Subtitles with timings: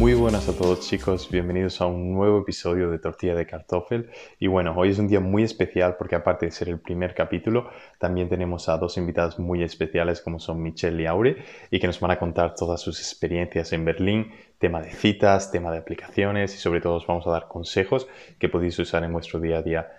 [0.00, 4.08] Muy buenas a todos chicos, bienvenidos a un nuevo episodio de Tortilla de Kartoffel.
[4.38, 7.68] Y bueno, hoy es un día muy especial porque aparte de ser el primer capítulo,
[7.98, 12.00] también tenemos a dos invitadas muy especiales como son Michelle y Aure y que nos
[12.00, 16.56] van a contar todas sus experiencias en Berlín, tema de citas, tema de aplicaciones y
[16.56, 18.08] sobre todo os vamos a dar consejos
[18.38, 19.92] que podéis usar en vuestro día a día.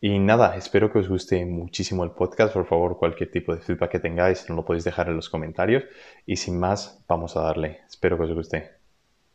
[0.00, 2.54] Y nada, espero que os guste muchísimo el podcast.
[2.54, 5.82] Por favor, cualquier tipo de feedback que tengáis, nos lo podéis dejar en los comentarios.
[6.24, 7.80] Y sin más, vamos a darle.
[7.88, 8.79] Espero que os guste.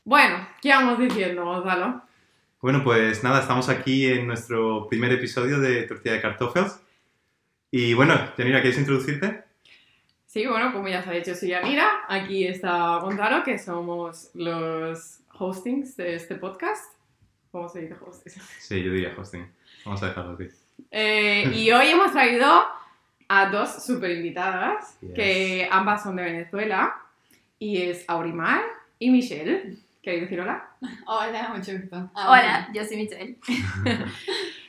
[0.06, 2.02] Bueno, ¿qué vamos diciendo, Gonzalo?
[2.62, 6.80] Bueno, pues nada, estamos aquí en nuestro primer episodio de Tortilla de Cartofels.
[7.72, 9.44] Y bueno, Yanira, ¿quieres introducirte?
[10.28, 12.04] Sí, bueno, como ya se ha dicho, soy Yanira.
[12.08, 16.94] Aquí está Gonzalo, que somos los hostings de este podcast.
[17.52, 18.36] ¿Cómo se dice hostings?
[18.60, 19.52] Sí, yo diría hosting.
[19.86, 20.50] Vamos a dejarlo así.
[20.92, 22.64] Eh, y hoy hemos traído
[23.28, 25.12] a dos super invitadas, Yes.
[25.16, 26.96] que ambas son de Venezuela.
[27.58, 28.62] Y es Aurimar
[29.00, 29.78] y Michelle.
[30.06, 30.70] ¿Queréis decir hola?
[31.08, 32.12] Hola, mucho gusto.
[32.14, 33.38] Ah, Hola, yo soy Michelle.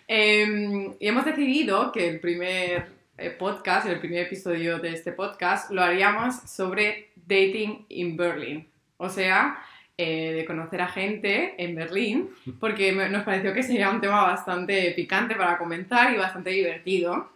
[0.08, 2.86] Eh, y hemos decidido que el primer
[3.18, 8.68] eh, podcast, el primer episodio de este podcast, lo haríamos sobre dating in Berlin.
[8.98, 9.58] O sea,
[9.98, 14.22] eh, de conocer a gente en Berlín, porque me- nos pareció que sería un tema
[14.22, 17.32] bastante picante para comentar y bastante divertido.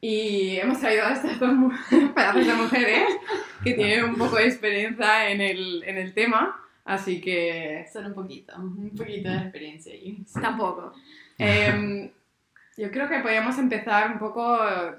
[0.00, 1.50] Y hemos traído a estas dos
[2.14, 3.08] pedazos de mujeres
[3.64, 6.60] que tienen un poco de experiencia en el, en el tema.
[6.84, 10.22] Así que Solo un poquito, un poquito de experiencia ahí.
[10.40, 10.92] Tampoco.
[11.38, 12.10] Em,
[12.76, 14.58] yo creo que podríamos empezar un poco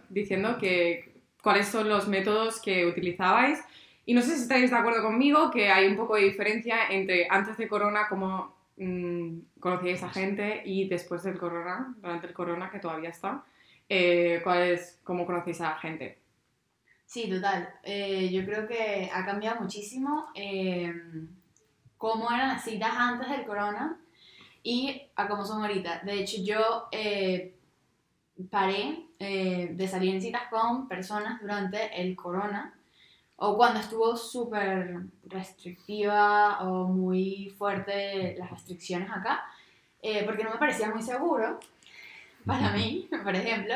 [0.09, 1.13] diciendo que
[1.44, 3.59] cuáles son los métodos que utilizabais.
[4.08, 7.28] Y no sé si estáis de acuerdo conmigo que hay un poco de diferencia entre
[7.30, 12.69] antes de Corona, cómo mm, conocíais a gente, y después del Corona, durante el Corona,
[12.72, 13.44] que todavía está,
[13.88, 16.17] eh, cuál es, cómo conocéis a la gente.
[17.06, 17.69] Sí, total.
[17.83, 20.91] Eh, yo creo que ha cambiado muchísimo eh,
[21.97, 24.00] cómo eran las citas antes del corona
[24.63, 26.01] y a cómo son ahorita.
[26.03, 27.56] De hecho, yo eh,
[28.50, 32.73] paré eh, de salir en citas con personas durante el corona
[33.38, 39.44] o cuando estuvo súper restrictiva o muy fuerte las restricciones acá,
[40.01, 41.59] eh, porque no me parecía muy seguro
[42.45, 43.75] para mí, por ejemplo.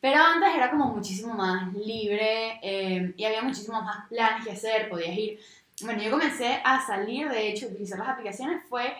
[0.00, 2.58] Pero antes era como muchísimo más libre
[3.16, 5.40] y había muchísimos más planes que hacer, podías ir.
[5.84, 8.94] Bueno, yo comencé a salir, de hecho, a utilizar las aplicaciones fue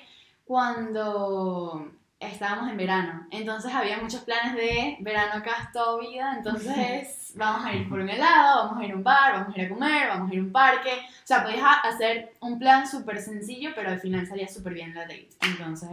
[0.44, 3.26] cuando estábamos en verano.
[3.31, 7.98] Entonces había muchos planes de verano acá es todo vida, entonces vamos a ir por
[7.98, 10.34] un helado, vamos a ir a un bar, vamos a ir a comer, vamos a
[10.34, 10.91] ir a un parque.
[10.91, 15.03] O sea, podías hacer un plan súper sencillo, pero al final salía súper bien la
[15.03, 15.28] date.
[15.41, 15.91] Entonces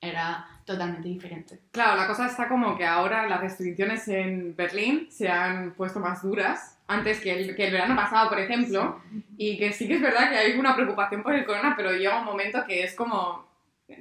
[0.00, 1.60] era totalmente diferente.
[1.72, 6.22] Claro, la cosa está como que ahora las restricciones en Berlín se han puesto más
[6.22, 9.00] duras antes que el, que el verano pasado, por ejemplo,
[9.36, 12.18] y que sí que es verdad que hay una preocupación por el corona, pero llega
[12.18, 13.46] un momento que es como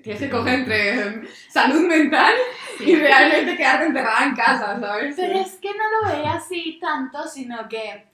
[0.03, 2.34] tienes que coger entre salud mental
[2.79, 5.16] y realmente quedarte encerrada en casa, ¿sabes?
[5.16, 8.06] Pero es que no lo veía así tanto, sino que,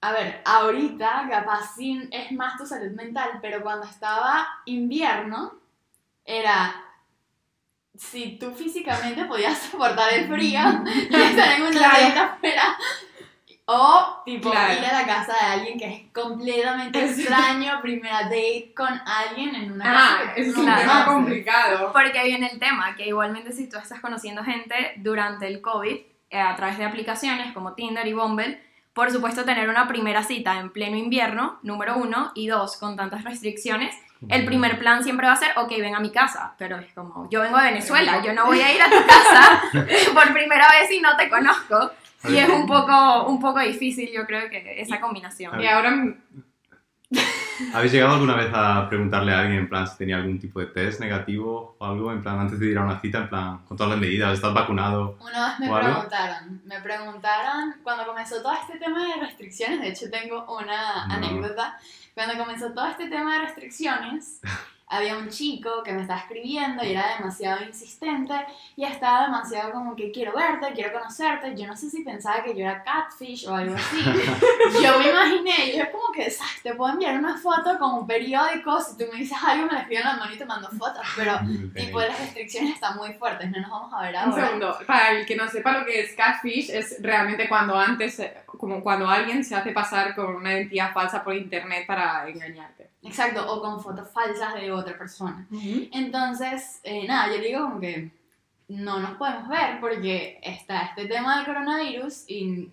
[0.00, 5.54] a ver, ahorita capaz sí es más tu salud mental, pero cuando estaba invierno,
[6.24, 6.89] era
[8.00, 10.60] si tú físicamente podías soportar el frío
[11.10, 12.20] y estar en una Claro.
[12.34, 12.76] afuera.
[13.66, 14.72] O, tipo, Claro.
[14.80, 19.54] ir a la casa de alguien que es completamente Es- extraño, primera date con alguien
[19.54, 20.80] en una Ah, casa que es un Claro.
[20.80, 21.92] tema complicado.
[21.92, 25.96] Porque viene el tema, que igualmente si tú estás conociendo gente durante el COVID
[26.30, 28.60] eh, a través de aplicaciones como Tinder y Bumble,
[28.92, 33.22] por supuesto tener una primera cita en pleno invierno, número uno, y dos, con tantas
[33.22, 33.94] restricciones,
[34.28, 37.28] el primer plan siempre va a ser, ok, ven a mi casa, pero es como,
[37.30, 39.62] yo vengo de Venezuela, yo no voy a ir a tu casa
[40.12, 41.92] por primera vez y no te conozco.
[42.28, 45.58] Y es un poco, un poco difícil, yo creo que esa combinación.
[45.58, 46.14] Y ahora
[47.74, 50.66] ¿Habéis llegado alguna vez a preguntarle a alguien en plan si tenía algún tipo de
[50.66, 52.12] test negativo o algo?
[52.12, 54.52] En plan, antes de ir a una cita, en plan, con todas las medidas, ¿estás
[54.54, 55.16] vacunado?
[55.20, 55.88] Una vez me ¿O algo?
[55.92, 61.14] preguntaron, me preguntaron, cuando comenzó todo este tema de restricciones, de hecho tengo una No.
[61.14, 61.78] anécdota,
[62.14, 64.40] cuando comenzó todo este tema de restricciones,
[64.90, 68.34] había un chico que me estaba escribiendo y era demasiado insistente
[68.74, 72.54] y estaba demasiado como que quiero verte, quiero conocerte, yo no sé si pensaba que
[72.54, 74.02] yo era catfish o algo así.
[74.82, 76.60] yo me imaginé, yo como que, ¿sabes?
[76.62, 79.80] Te puedo enviar una foto con un periódico, si tú me dices algo me la
[79.80, 81.38] escribo en la mano y te mando fotos, pero
[81.74, 84.46] tipo las restricciones están muy fuertes, no nos vamos a ver Un ahora.
[84.46, 88.34] segundo, para el que no sepa lo que es catfish, es realmente cuando antes, eh,
[88.46, 92.79] como cuando alguien se hace pasar con una identidad falsa por internet para engañarte.
[93.02, 95.46] Exacto, o con fotos falsas de otra persona.
[95.92, 98.12] Entonces, eh, nada, yo digo como que
[98.68, 102.70] no nos podemos ver porque está este tema del coronavirus y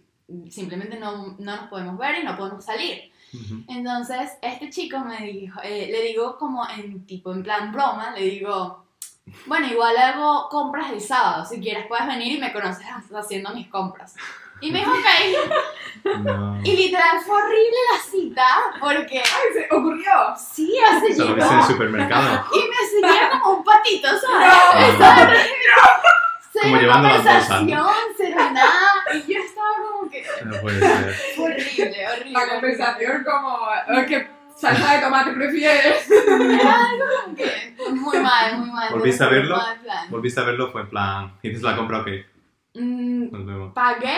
[0.50, 3.12] simplemente no, no nos podemos ver y no podemos salir.
[3.68, 8.24] Entonces, este chico me dijo, eh, le digo como en tipo, en plan broma, le
[8.24, 8.86] digo,
[9.46, 13.68] bueno, igual hago compras el sábado, si quieres puedes venir y me conoces haciendo mis
[13.68, 14.16] compras.
[14.62, 16.18] Y me dijo, ok.
[16.24, 16.60] No.
[16.64, 18.46] Y literal fue horrible la cita,
[18.80, 20.12] porque Ay, se ocurrió.
[20.38, 22.46] sí, hace llegó viste en el supermercado.
[22.54, 24.90] y me seguía como un patito, ¿sabes?
[24.90, 25.44] Estaba horrible.
[26.54, 30.80] Cero Como llevando las bolsas, conversación, cero nada, y yo estaba como que No puede
[30.80, 31.16] ser.
[31.40, 32.32] horrible, horrible.
[32.32, 36.08] La conversación como, "Oh, ¿qué salsa de tomate prefieres?
[36.26, 38.90] Como que muy mal, muy mal.
[38.92, 39.60] ¿Volviste a verlo?
[40.10, 42.26] Volviste a verlo, fue en plan, ¿hiciste la compra o qué?
[42.76, 43.74] Mm, Nos vemos.
[43.74, 44.18] pagué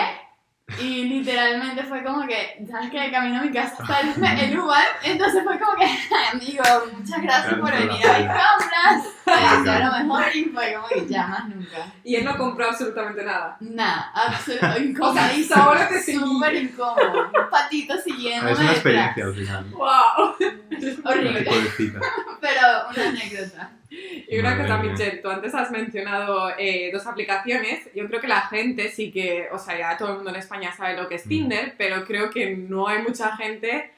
[0.80, 4.60] y literalmente fue como que, ¿sabes que De camino a mi casa está el, el
[4.60, 5.86] Uber, entonces fue como que,
[6.34, 6.64] amigo,
[6.98, 9.04] muchas gracias por venir a mis compras,
[9.36, 11.94] te deseo lo mejor y fue como que ya más nunca.
[12.04, 13.58] Y él no compró absolutamente nada.
[13.60, 16.20] Nada, absolutamente O incomodísimo, sea, solo te seguí.
[16.20, 19.66] súper incómodo, un patito siguiéndome Es una experiencia al final.
[19.72, 20.36] ¡Wow!
[21.04, 21.46] Horrible,
[22.42, 22.62] pero
[22.96, 23.72] una anécdota.
[23.92, 24.78] Y una cosa.
[24.78, 27.90] Michelle, tú antes has mencionado eh, dos aplicaciones.
[27.96, 30.72] Yo creo que la gente sí que, o sea, ya todo el mundo en España
[30.72, 31.30] sabe lo que es Mm.
[31.30, 33.92] Tinder, pero creo que no hay mucha gente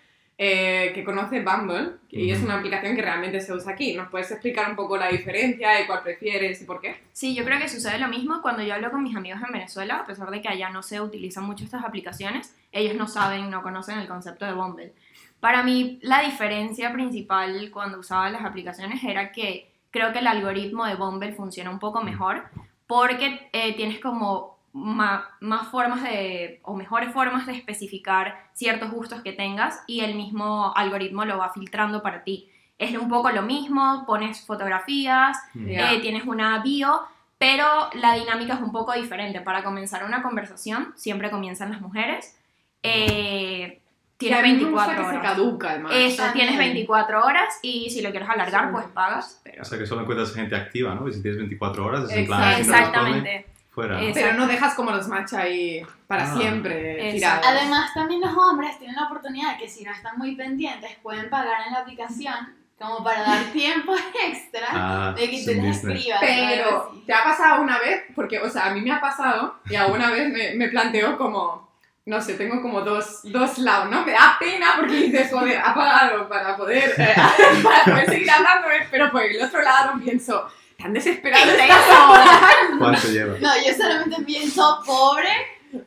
[0.44, 3.94] eh, que conoce Bumble y es una aplicación que realmente se usa aquí.
[3.94, 7.00] ¿Nos puedes explicar un poco la diferencia y cuál prefieres y por qué?
[7.14, 9.98] Sí, yo creo que sucede lo mismo cuando yo hablo con mis amigos en Venezuela,
[9.98, 13.62] a pesar de que allá no se utilizan mucho estas aplicaciones, ellos no saben, no
[13.62, 14.94] conocen el concepto de Bumble.
[15.40, 20.88] Para mí, la diferencia principal cuando usaba las aplicaciones era que creo que el algoritmo
[20.88, 22.46] de Bumble funciona un poco mejor
[22.88, 29.22] porque eh, tienes como ma- más formas de, o mejores formas de especificar ciertos gustos
[29.22, 32.50] que tengas y el mismo algoritmo lo va filtrando para ti.
[32.78, 35.94] Es un poco lo mismo, pones fotografías, Ya.
[35.94, 37.02] eh, tienes una bio,
[37.38, 39.42] pero la dinámica es un poco diferente.
[39.42, 42.38] Para comenzar una conversación, siempre comienzan las mujeres.
[42.84, 43.80] Eh,
[44.18, 45.22] tienes a mí me gusta 24 que se horas.
[45.32, 45.92] caduca, además.
[45.96, 48.70] Eso, tienes 24 horas y si lo quieres alargar, Sí.
[48.72, 49.42] pues pagas.
[49.44, 49.62] Pero...
[49.62, 51.08] O sea que solo encuentras gente activa, ¿no?
[51.08, 53.46] Y si tienes 24 horas, es en plan, si no Exactamente.
[53.72, 54.02] Fuera.
[54.02, 56.36] Es- Pero no dejas como los match ahí para Ah.
[56.38, 57.42] siempre Exacto.
[57.42, 57.62] tirados.
[57.62, 61.30] Además, también los hombres tienen la oportunidad de que si no están muy pendientes, pueden
[61.30, 63.96] pagar en la aplicación como para dar tiempo
[64.26, 65.78] extra Ah, de que les business.
[65.84, 66.20] escribas.
[66.22, 66.92] Pero.
[67.06, 68.04] ¿te ha pasado una vez?
[68.16, 71.70] Porque, o sea, a mí me ha pasado y alguna vez me, me planteo como,
[72.06, 74.04] no sé, tengo como dos, dos lados, ¿no?
[74.04, 77.14] Me da pena porque dices, joder, ha pagado para poder, eh,
[77.64, 80.48] para poder seguir hablándome, pero por el otro lado pienso,
[80.82, 82.40] tan desesperado estás ahora.
[82.80, 83.38] ¿Cuánto lleva?
[83.40, 85.30] No, yo solamente pienso, pobre,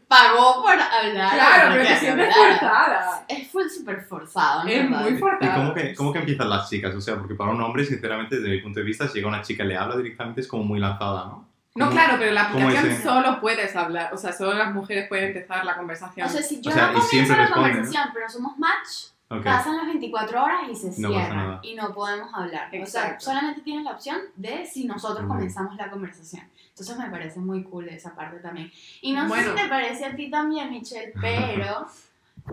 [0.08, 1.34] pagó por hablar.
[1.34, 2.58] Claro, pero que te sientes hablara.
[2.58, 3.24] forzada.
[3.28, 4.70] Es full súper forzado, ¿no?
[4.70, 5.54] Es muy ¿Y forzado.
[5.56, 6.94] cómo que, cómo que empiezan las chicas?
[6.94, 9.42] O sea, porque para un hombre, sinceramente, desde mi punto de vista, si llega una
[9.42, 11.48] chica y le habla directamente, es como muy lanzada, ¿no?
[11.76, 14.72] No, ¿Cómo- claro, pero en la es aplicación solo puedes hablar, o sea, solo las
[14.72, 16.24] mujeres pueden empezar la conversación.
[16.24, 17.74] O sea, si yo O sea, no y comienzo siempre la responde, ¿no?
[17.74, 18.88] conversación, pero somos match,
[19.28, 19.42] Ok.
[19.42, 22.68] pasan las 24 horas y se No y no podemos hablar.
[22.68, 23.24] O sea, Exacto.
[23.24, 26.48] solamente tienen la opción de si nosotros comenzamos la conversación.
[26.68, 28.70] Entonces me parece muy cool esa parte también.
[29.00, 29.50] Y no sé Bueno.
[29.56, 31.86] si te parece a ti también, Michelle, pero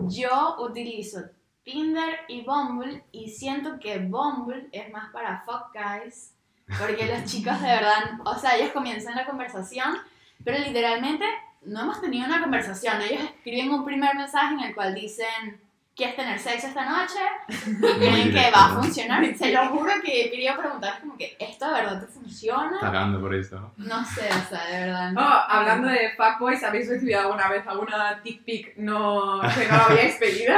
[0.08, 1.20] yo utilizo
[1.64, 6.34] Tinder y Bumble y siento que Bumble es más para fuck guys.
[6.78, 9.96] Porque los chicos de verdad, o sea, ellos comienzan la conversación,
[10.44, 11.24] pero literalmente
[11.62, 13.00] no hemos tenido una conversación.
[13.02, 15.60] Ellos escriben un primer mensaje en el cual dicen,
[16.02, 17.20] ¿quieres tener sexo esta noche?
[17.66, 18.82] Y creen que va a ¿no?
[18.82, 19.24] funcionar.
[19.36, 22.80] Se lo juro que quería preguntar como que, ¿esto de verdad te funciona?
[22.80, 23.72] Pagando por esto, ¿no?
[23.76, 25.12] No sé, o sea, de verdad.
[25.16, 30.16] Oh, hablando de fuckboys, ¿habéis recibido alguna vez alguna dick pic no, que no habíais
[30.16, 30.56] pedido?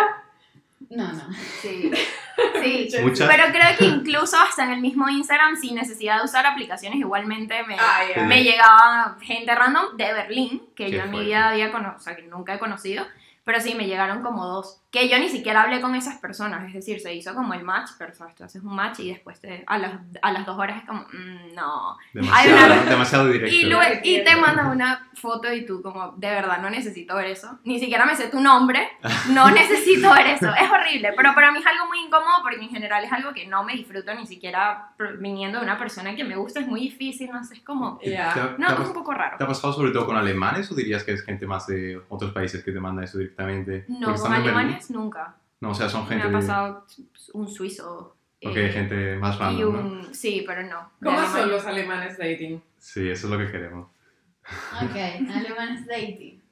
[0.91, 1.23] No, no.
[1.61, 1.91] Sí.
[2.61, 2.89] Sí.
[3.01, 3.29] Muchas.
[3.29, 7.63] Pero creo que incluso hasta en el mismo Instagram, sin necesidad de usar aplicaciones, igualmente
[7.63, 8.01] me, Ah.
[8.13, 8.21] Sí.
[8.23, 12.17] me llegaba gente random de Berlín, que yo en mi vida había conocido, o sea,
[12.17, 13.07] que nunca he conocido,
[13.45, 16.73] pero sí, me llegaron como dos, que yo ni siquiera hablé con esas personas, es
[16.75, 18.35] decir, se hizo como el match, pero ¿sabes?
[18.37, 21.01] tú haces un match y después te- a, las, a las dos horas es como,
[21.03, 21.97] mm, no.
[22.13, 23.55] Demasiado, una- demasiado directo.
[23.55, 27.27] Y, luego, y te mandan una foto y tú como, de verdad, no necesito ver
[27.27, 28.89] eso, ni siquiera me sé tu nombre,
[29.31, 32.69] no necesito ver eso, es horrible, pero para mí es algo muy incómodo porque en
[32.71, 36.37] general es algo que no me disfruto ni siquiera viniendo de una persona que me
[36.37, 37.99] gusta, es muy difícil, no sé, es como...
[38.05, 38.33] Ya.
[38.33, 39.37] ¿Te ha- No, es un poco raro.
[39.39, 42.33] ¿Te ha pasado sobre todo con alemanes o dirías que es gente más de otros
[42.33, 43.85] países que te manda eso directamente?
[43.89, 45.37] No, con Berlín- alemanes nunca.
[45.61, 46.33] No, o sea, son Me gente ha de...
[46.35, 46.87] pasado
[47.33, 48.17] un suizo.
[48.45, 49.81] Ok, eh, gente más y random, ¿no?
[49.81, 50.15] un...
[50.15, 50.91] Sí, pero no.
[51.03, 52.61] ¿Cómo son los alemanes dating?
[52.79, 53.89] Sí, eso es lo que queremos.
[54.83, 54.97] Ok,
[55.35, 56.43] alemanes dating.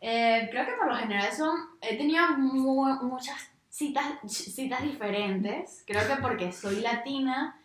[0.00, 1.56] Eh, creo que por lo general son.
[1.80, 5.82] He tenido mu- muchas citas, citas diferentes.
[5.86, 7.58] Creo que porque soy latina,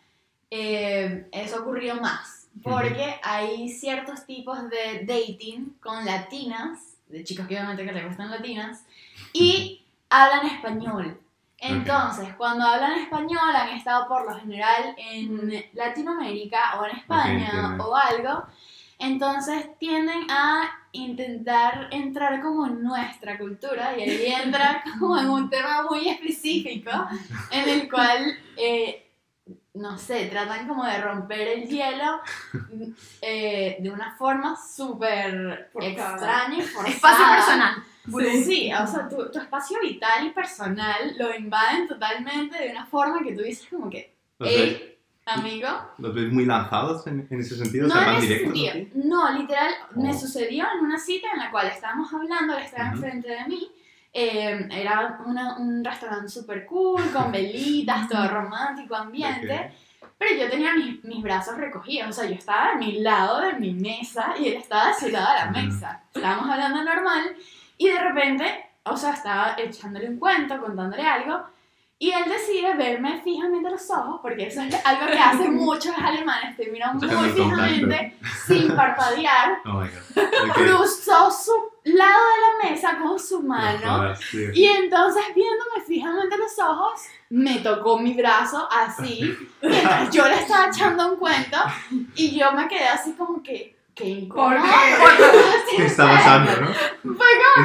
[0.49, 2.47] eh, eso ha ocurrido más.
[2.63, 8.31] Porque hay ciertos tipos de dating con latinas, de chicos que obviamente que le gustan
[8.31, 8.85] latinas,
[9.33, 11.19] y hablan español.
[11.61, 17.95] Entonces, cuando hablan español han estado por lo general en Latinoamérica o en España o
[17.95, 18.45] algo.
[18.97, 25.49] Entonces tienden a intentar entrar como en nuestra cultura y ahí entran como en un
[25.49, 26.91] tema muy específico
[27.49, 29.09] en el cual, eh,
[29.75, 32.19] no sé, tratan como de romper el hielo
[33.21, 36.89] eh, de una forma súper extraña y forzada.
[36.89, 37.83] Espacio personal.
[38.17, 42.85] Sí, sí, o sea, tu, tu espacio vital y personal lo invaden totalmente de una
[42.85, 47.27] forma que tú dices como que, ¿Los ves, hey, amigo, los ves muy lanzados en,
[47.29, 47.87] en ese sentido?
[47.87, 49.05] no o sea, en ese directos sentido.
[49.05, 50.17] No, literal, me Oh.
[50.19, 52.95] sucedió en una cita en la cual estábamos hablando, él estaba Ujú.
[52.97, 53.71] enfrente de mí.
[54.11, 59.71] eh, era una- un restaurante súper cool, con velitas, todo romántico ambiente.
[60.17, 63.53] Pero yo tenía mis, mis brazos recogidos, o sea, yo estaba a mi lado de
[63.53, 66.01] mi mesa y él estaba a su lado de la mesa.
[66.13, 67.35] Estábamos hablando normal
[67.79, 71.45] y de repente, o sea, estaba echándole un cuento, contándole algo,
[71.97, 75.93] y él decide verme fijamente a los ojos, porque eso es algo que hacen muchos
[75.97, 80.53] alemanes, te miran muy fijamente, sin parpadear, Oh my god.
[80.55, 81.53] Cruzó su
[81.85, 84.13] lado de la mesa con su No mano.
[84.53, 90.35] Y entonces, viéndome fijamente a los ojos, me tocó mi brazo así, mientras yo le
[90.35, 91.57] estaba echando un cuento,
[92.15, 94.49] y yo me quedé así como que, qué incómodo.
[94.59, 94.73] ¿Por qué?
[95.67, 96.69] Así, ¿Qué está pasando, no?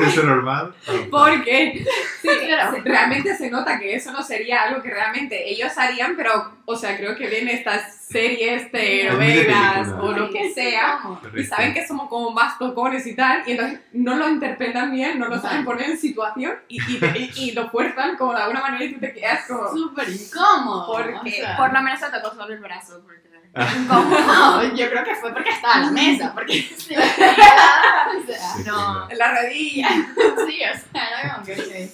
[0.03, 0.75] ¿Es eso normal?
[0.87, 1.85] Oh, Porque
[2.21, 2.77] sí, Claro.
[2.85, 6.97] realmente se nota que eso no sería algo que realmente ellos harían, pero, o sea,
[6.97, 11.01] creo que ven estas series de Es muy de novelas o lo que sea
[11.35, 15.19] y saben que somos como más tocones y tal, y entonces no lo interpretan bien,
[15.19, 18.43] no lo saben poner en situación y, y, te- y- y lo fuerzan como de
[18.43, 19.69] alguna manera y tú te quedas como...
[19.69, 20.87] súper incómodo.
[20.93, 21.57] Porque o sea.
[21.57, 23.01] Por lo menos se tocó solo el brazo.
[23.05, 23.25] Porque...
[23.55, 28.09] No, yo creo que fue porque estaba en la mesa, porque si me tenía nada,
[28.19, 29.11] o sea, Sí, no.
[29.11, 29.89] En la rodilla.
[30.47, 31.89] Sí, o sea, como que.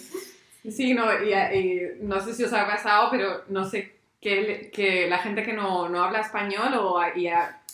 [0.71, 5.09] Sí, no, y, y no sé si os ha pasado, pero no sé, que, que
[5.09, 7.29] la gente que no, no habla español o, y,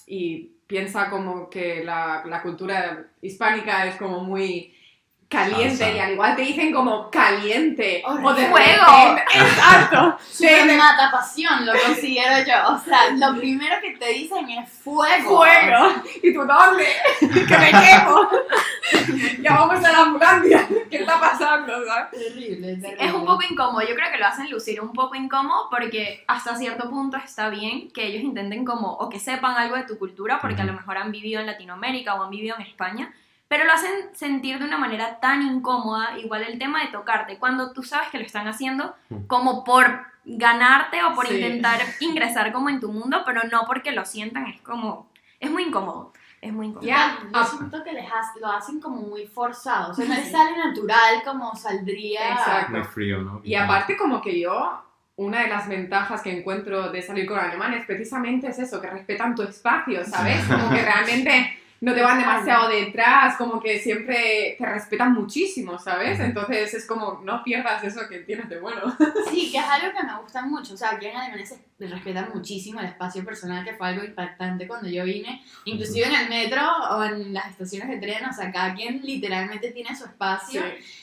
[0.07, 4.76] y piensa como que la, la cultura hispánica es como muy
[5.29, 5.97] caliente Salsa.
[5.97, 9.17] y al igual te dicen como caliente o de Fuego.
[9.35, 12.75] exacto de- mata pasión, lo considero yo.
[12.75, 15.37] O sea, lo primero que te dicen es fuego.
[15.39, 15.93] fuego
[16.23, 16.87] y tú dónde
[17.21, 18.29] que me quemo
[19.43, 22.11] ya vamos a la ambulancia qué está pasando ¿sabes?
[22.11, 23.05] Terrible, terrible.
[23.07, 26.57] Es un poco incómodo, yo creo que lo hacen lucir un poco incómodo porque hasta
[26.57, 30.39] cierto punto está bien que ellos intenten como, o que sepan algo de tu cultura
[30.41, 33.13] porque a lo mejor han vivido en Latinoamérica o han vivido en España,
[33.49, 37.73] pero lo hacen sentir de una manera tan incómoda, igual el tema de tocarte, cuando
[37.73, 39.27] tú sabes que lo están haciendo Mm.
[39.27, 41.35] como por ganarte o por Sí.
[41.37, 45.63] intentar ingresar como en tu mundo, pero no porque lo sientan, es como, es muy
[45.65, 46.87] incómodo, es muy incómodo.
[46.89, 47.45] Ya, yo ah.
[47.45, 49.93] siento que les ha- lo hacen como muy forzado.
[49.93, 52.33] O sea, no les sale natural como saldría.
[52.33, 52.73] Exacto.
[52.73, 53.41] Muy frío, ¿no?
[53.45, 54.83] Y aparte como que yo,
[55.17, 59.35] una de las ventajas que encuentro de salir con alemanes precisamente es eso, que respetan
[59.35, 60.45] tu espacio, ¿sabes?
[60.47, 66.19] Como que realmente no te van demasiado detrás, como que siempre te respetan muchísimo, ¿sabes?
[66.21, 68.97] Entonces es como, no pierdas eso que tienes de bueno.
[69.31, 70.75] Sí, que es algo que me gusta mucho.
[70.75, 74.67] O sea, aquí en Alemania se respeta muchísimo el espacio personal, que fue algo impactante
[74.67, 75.45] cuando yo vine.
[75.65, 79.71] Inclusive en el metro o en las estaciones de tren, o sea, cada quien literalmente
[79.73, 80.63] tiene su espacio.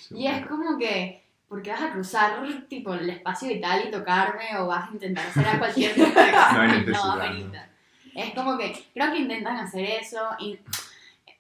[0.10, 2.34] Y es como que, ¿por qué vas a cruzar
[2.68, 6.72] tipo el espacio vital y tocarme o vas a intentar hacer a cualquier No hay
[6.86, 7.73] necesidad, no?
[8.16, 10.60] Es como que creo que intentan hacer eso y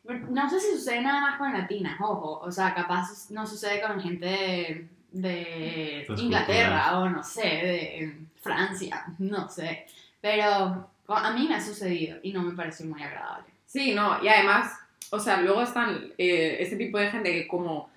[0.04, 4.02] no sé si sucede nada más con latinas, ojo, o sea, capaz no sucede con
[4.02, 9.86] gente de, Inglaterra o no sé, de Francia, no sé,
[10.20, 13.46] pero a mí me ha sucedido y no me pareció muy agradable.
[13.66, 14.74] Sí, no, y además,
[15.12, 17.90] o sea, luego están eh, este tipo de gente que como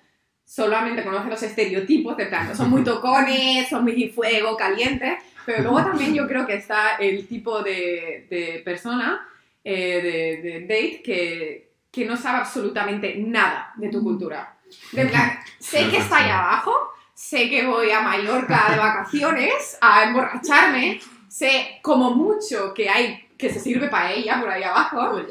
[0.47, 5.77] solamente conoce los estereotipos de plan, son muy tocones, son muy fuego, calientes, pero luego
[5.89, 9.27] también yo creo que está el tipo de, de persona,
[9.63, 14.55] eh, de, de date, que, que no sabe absolutamente nada de tu cultura.
[14.91, 16.73] De plan, sé que está ahí abajo,
[17.13, 23.51] sé que voy a Mallorca de vacaciones a emborracharme, sé como mucho que hay que
[23.51, 25.21] se sirve paella por ahí abajo,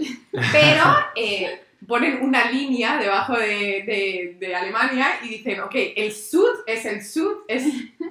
[0.52, 0.84] pero
[1.16, 3.46] eh, ponen una línea debajo de,
[3.86, 7.64] de- de Alemania y dicen, ok, el sud es el sud, es...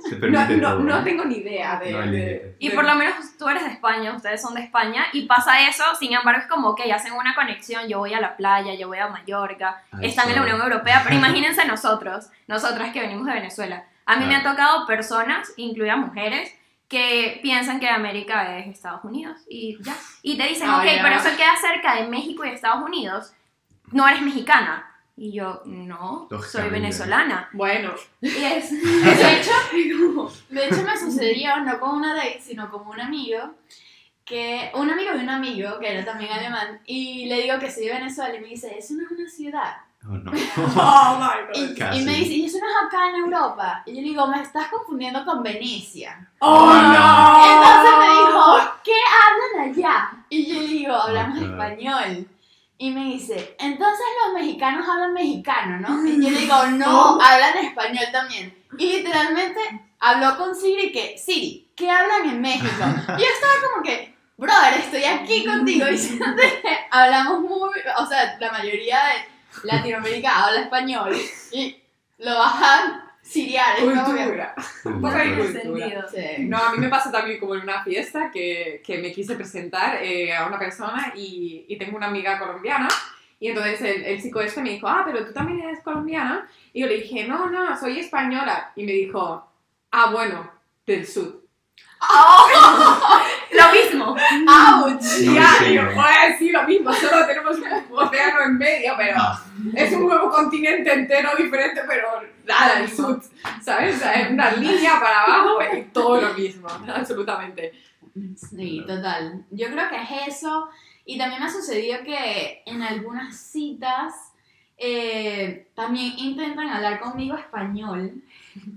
[0.10, 1.92] Se No, no, no tengo ni idea de...
[1.92, 2.56] No de-.
[2.60, 5.84] Y por lo menos tú eres de España, ustedes son de España, y pasa eso,
[6.00, 8.98] sin embargo es como que hacen una conexión, yo voy a la playa, yo voy
[9.00, 10.46] a Mallorca, Ahí están en está.
[10.46, 13.86] la Unión Europea, pero imagínense nosotros, nosotras que venimos de Venezuela.
[14.06, 16.54] A mí me han tocado personas, incluidas mujeres,
[16.88, 19.96] que piensan que América es Estados Unidos y ya.
[20.22, 21.02] Y te dicen, Ah, ok, ya.
[21.02, 23.34] pero eso queda cerca de México y Estados Unidos,
[23.92, 24.92] no eres mexicana.
[25.18, 26.70] Y yo, no, soy Lógicamente.
[26.82, 27.50] venezolana.
[27.54, 29.52] Bueno, Y es, de, hecho,
[30.50, 33.52] de hecho me sucedió no con una date, sino con un amigo,
[34.26, 37.86] que un amigo de un amigo, que era también alemán, y le digo que soy
[37.86, 39.78] de Venezuela y me dice, eso no es una ciudad.
[40.08, 40.32] Oh, no.
[40.78, 41.78] oh my Y, god.
[41.78, 42.02] Casi.
[42.02, 43.84] y me dice, ¿y eso no es acá en Europa?
[43.86, 46.30] Y yo le digo, me estás confundiendo con Venecia.
[46.40, 48.28] Oh Entonces me no.
[48.28, 50.10] dijo, ¿qué hablan allá?
[50.30, 51.50] Y yo le digo, hablamos Oh, God.
[51.52, 52.28] español.
[52.78, 56.06] Y me dice, entonces los mexicanos hablan mexicano, ¿no?
[56.06, 58.54] Y yo le digo, no, hablan español también.
[58.78, 59.60] Y literalmente
[60.00, 62.84] habló con Siri que, Siri, ¿qué hablan en México?
[63.18, 68.38] Y yo estaba como que, brother, estoy aquí contigo diciéndote que hablamos muy, o sea,
[68.40, 71.16] la mayoría de Latinoamérica habla español
[71.54, 71.82] y
[72.18, 73.05] lo bajan
[73.44, 74.56] que- Cultura.
[74.86, 75.62] Un poco de cultura.
[75.62, 76.04] sentido.
[76.38, 76.44] Sí.
[76.46, 79.98] No, a mí me pasó también como en una fiesta que, que me quise presentar
[80.04, 82.88] eh, a una persona y, y tengo una amiga colombiana.
[83.40, 86.48] Y entonces el, el chico este me dijo, ah, pero tú también eres colombiana.
[86.74, 88.72] Y yo le dije, no, no, soy española.
[88.76, 89.46] Y me dijo,
[89.92, 90.50] ah, bueno,
[90.86, 91.42] del sur.
[92.02, 92.08] Lo
[93.96, 94.16] mismo.
[94.48, 94.88] ¡Auch!
[94.92, 95.82] No ya, yo, sigue.
[95.94, 99.44] pues sí, lo mismo, solo tenemos un océano en medio, pero Ah.
[99.74, 102.08] es un nuevo continente entero diferente, pero
[102.46, 103.22] nada, el sur,
[103.64, 103.96] ¿sabes?
[103.96, 107.72] O sea, es una línea para abajo y todo lo mismo, absolutamente.
[108.38, 109.44] Sí, total.
[109.52, 110.70] Yo creo que es eso.
[111.06, 114.14] Y también me ha sucedido que en algunas citas
[114.78, 118.24] eh, también intentan hablar conmigo español.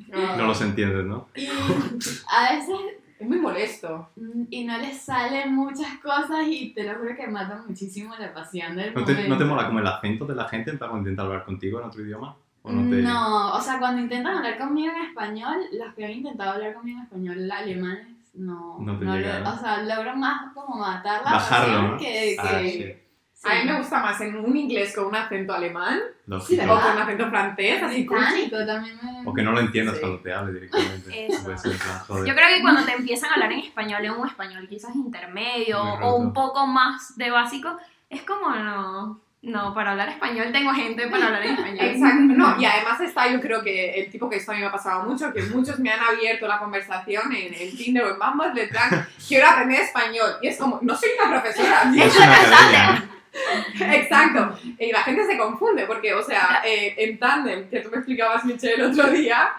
[0.08, 1.28] No los entiendes, ¿no?
[1.34, 2.76] Y a veces
[3.18, 4.08] Es muy molesto.
[4.16, 8.32] mm, y no les salen muchas cosas y te lo juro que matan muchísimo la
[8.32, 9.28] pasión del ¿No te.
[9.28, 11.86] ¿No te mola como el acento de la gente en cuando intenta hablar contigo en
[11.86, 12.36] otro idioma?
[12.62, 13.02] ¿O no te...
[13.02, 16.98] No, o sea, cuando intentan hablar conmigo en español, los que han intentado hablar conmigo
[16.98, 19.52] en español alemanes, no, No te lo- llega, ¿no?
[19.54, 21.98] o sea, logran más como matar la Bajarlo, pasión ¿no?
[21.98, 23.07] que, Ah, que- sí.
[23.40, 23.48] Sí.
[23.48, 26.62] A mí me gusta más en un inglés con un acento alemán Lógico.
[26.64, 29.22] o con un acento francés, así británico también me...
[29.24, 30.00] O que no lo entiendas Sí.
[30.00, 31.26] cuando te hable directamente.
[31.26, 31.44] Eso.
[31.44, 32.26] Plan.
[32.26, 35.82] Yo creo que cuando te empiezan a hablar en español, en un español quizás intermedio
[35.82, 37.78] o un poco más de básico,
[38.10, 41.86] es como no, no, para hablar español tengo gente para hablar en español.
[41.86, 44.66] Exacto, no, y además está yo creo que el tipo que esto a mí me
[44.66, 48.54] ha pasado mucho, que muchos me han abierto la conversación en, en Tinder o en
[48.54, 53.07] de plan, quiero aprender español, y es como, no soy una profesora, es una.
[53.80, 54.58] Exacto.
[54.78, 58.44] Y la gente se confunde porque, o sea, eh, en tándem, que tú me explicabas,
[58.44, 59.50] Michelle, el otro día,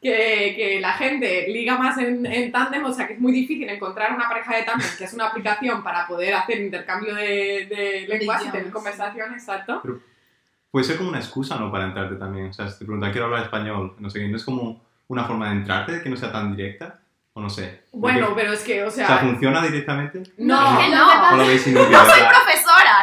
[0.00, 3.68] que, que la gente liga más en, en tándem, o sea, que es muy difícil
[3.68, 8.06] encontrar una pareja de tándem, que es una aplicación para poder hacer intercambio de, de
[8.08, 9.82] lenguas y tener conversación, exacto.
[10.70, 11.72] Puede ser como una excusa, ¿no?
[11.72, 12.48] Para entrarte también.
[12.48, 15.24] O sea, si te preguntan, quiero hablar español, no sé qué, ¿no es como una
[15.24, 17.00] forma de entrarte que no sea tan directa?
[17.32, 17.82] O no sé.
[17.92, 20.22] Bueno, Porque- pero es que, o o sea, sea, ¿funciona directamente?
[20.38, 21.88] no, Es que Lo no.
[21.88, 22.47] que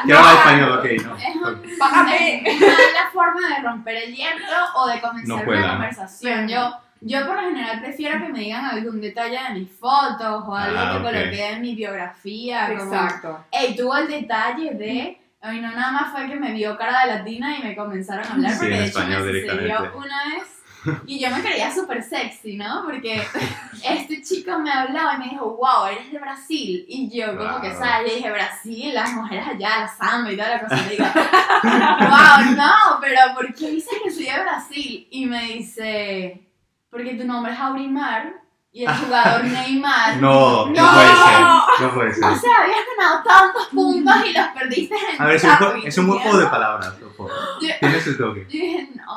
[0.05, 0.19] No no.
[0.19, 1.15] hablar español, ok, no.
[1.17, 2.43] Es, un- Págame.
[2.45, 4.35] es una mala forma de romper el hielo
[4.75, 6.47] o de comenzar No una conversación.
[6.47, 10.55] Yo, yo por lo general prefiero que me digan algún detalle de mis fotos o
[10.55, 11.03] algo Ah, que ok.
[11.03, 12.67] coloqué en mi biografía.
[12.67, 13.45] Como, exacto.
[13.51, 15.21] Ey, tuvo el detalle de.
[15.41, 18.31] Ay, no, nada más fue que me vio cara de latina y me comenzaron a
[18.31, 18.51] hablar.
[18.51, 19.97] Sí, porque en de hecho me español sucedió directamente.
[19.97, 20.43] una vez.
[21.07, 22.83] Y yo me creía súper sexy, ¿no?
[22.85, 23.21] Porque
[23.83, 26.85] este chico me hablaba y me dijo, wow, eres de Brasil.
[26.87, 27.79] Y yo, como que, Wow.
[27.79, 28.07] ¿sabes?
[28.09, 30.77] Le dije, Brasil, las mujeres allá, la samba y toda la cosa.
[30.85, 31.05] Y digo,
[31.63, 35.07] wow, no, pero ¿por qué dices que soy de Brasil?
[35.11, 36.47] Y me dice,
[36.89, 38.33] porque tu nombre es Aurimar
[38.71, 40.17] y el jugador Neymar.
[40.17, 40.93] No, no, No.
[40.93, 41.41] puede ser.
[41.79, 42.23] No puede ser.
[42.25, 45.87] O sea, habías ganado tantos puntos y los perdiste en A ver, es un, y
[45.87, 47.29] es un juego de palabras, ojo.
[47.61, 48.45] Yo- Tiene su toque.
[48.49, 48.59] Yo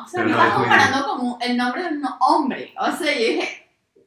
[0.03, 2.73] o sea, Pero me no, estás es comparando como el nombre de un hombre.
[2.79, 3.65] O sea, yo dije,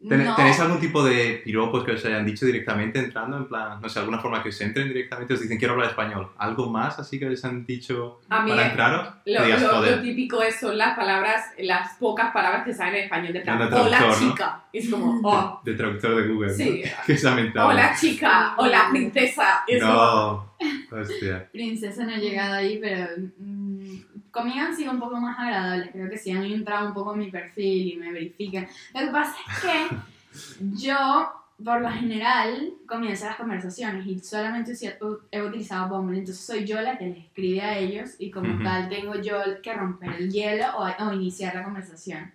[0.09, 0.35] ¿Ten- no.
[0.35, 3.37] ¿Tenéis algún tipo de piropos que os hayan dicho directamente entrando?
[3.37, 6.33] En plan, no sé, alguna forma que os entren directamente, os dicen quiero hablar español.
[6.39, 9.07] ¿Algo más así que os han dicho A mí para entraros?
[9.27, 12.97] Lo, Que digas, lo- lo típico es, son las palabras, las pocas palabras que salen
[12.97, 14.31] en español de plan, Anda hola traductor, ¿no?
[14.33, 14.65] chica.
[14.73, 16.49] Es como, oh, de traductor de Google.
[16.49, 16.55] ¿no?
[16.57, 16.83] Sí.
[17.07, 17.69] que se ha mentado.
[17.69, 19.63] hola chica, hola princesa.
[19.69, 20.53] Es como, No.
[21.01, 21.49] Hostia.
[21.53, 23.07] Princesa no he llegado ahí, pero
[24.33, 25.91] conmigo han sido un poco más agradables.
[25.93, 28.67] Creo que sí han entrado un poco en mi perfil y me verifican.
[28.95, 29.97] Lo que pasa es que
[30.75, 31.31] yo,
[31.63, 34.73] por lo general, comienzo las conversaciones y solamente
[35.31, 36.19] he utilizado Bumble.
[36.19, 39.75] Entonces soy yo la que les escribe a ellos y como tal tengo yo que
[39.75, 42.33] romper el hielo o, o iniciar la conversación.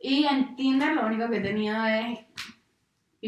[0.00, 2.18] Y en Tinder lo único que he tenido es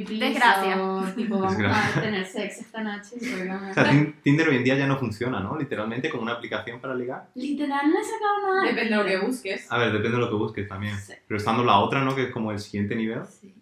[0.02, 0.76] pipí, Desgracia.
[1.14, 1.98] tipo vamos Desgracia.
[1.98, 3.16] a tener sexo esta noche.
[3.20, 3.24] y.
[3.24, 5.56] O sea, Tin- Tinder hoy en día ya no funciona, ¿no?
[5.58, 7.28] Literalmente como una aplicación para ligar.
[7.34, 8.62] Literal no he sacado nada.
[8.62, 9.72] de depende de lo que busques.
[9.72, 10.96] A ver, depende de lo que busques también.
[10.98, 11.12] Sí.
[11.26, 12.14] Pero estando la otra, ¿no?
[12.14, 13.24] Que es como el siguiente nivel.
[13.26, 13.54] Sí.